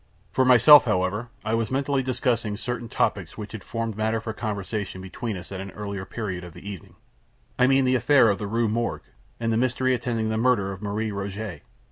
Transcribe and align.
For 0.31 0.43
myself, 0.45 0.85
however, 0.85 1.29
I 1.45 1.53
was 1.53 1.69
mentally 1.69 2.01
discussing 2.01 2.57
certain 2.57 2.89
topics 2.89 3.37
which 3.37 3.51
had 3.51 3.63
formed 3.63 3.95
matter 3.95 4.19
for 4.19 4.33
conversation 4.33 4.99
between 4.99 5.37
us 5.37 5.51
at 5.51 5.61
an 5.61 5.69
earlier 5.69 6.05
period 6.05 6.43
of 6.43 6.53
the 6.55 6.67
evening; 6.67 6.95
I 7.59 7.67
mean 7.67 7.85
the 7.85 7.93
affair 7.93 8.27
of 8.29 8.39
the 8.39 8.47
Rue 8.47 8.67
Morgue, 8.67 9.03
and 9.39 9.53
the 9.53 9.57
mystery 9.57 9.93
attending 9.93 10.29
the 10.29 10.37
murder 10.37 10.71
of 10.71 10.81
Marie 10.81 11.11
Rogêt. 11.11 11.61